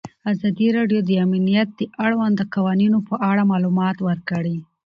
ازادي 0.31 0.67
راډیو 0.77 0.99
د 1.05 1.11
امنیت 1.25 1.69
د 1.75 1.81
اړونده 2.05 2.43
قوانینو 2.55 2.99
په 3.09 3.15
اړه 3.29 3.43
معلومات 3.51 3.97
ورکړي. 4.07 4.57